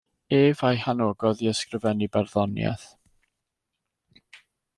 Ef 0.35 0.61
a'i 0.69 0.79
hanogodd 0.85 1.43
i 1.47 1.49
ysgrifennu 1.51 2.07
barddoniaeth. 2.17 2.87